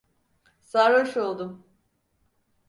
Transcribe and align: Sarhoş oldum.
Sarhoş 0.61 1.17
oldum. 1.17 1.65